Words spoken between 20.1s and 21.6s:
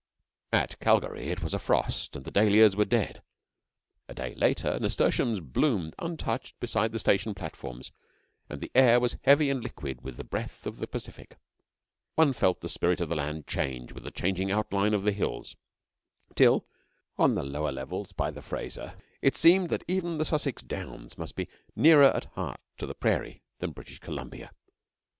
the Sussex Downs must be